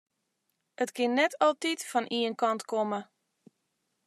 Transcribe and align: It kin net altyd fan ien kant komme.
It 0.83 0.89
kin 0.95 1.11
net 1.17 1.33
altyd 1.45 1.79
fan 1.89 2.07
ien 2.19 2.35
kant 2.41 2.63
komme. 2.71 2.99